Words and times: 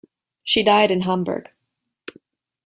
She 0.43 0.63
died 0.63 0.89
in 0.89 1.01
Hamburg. 1.01 1.51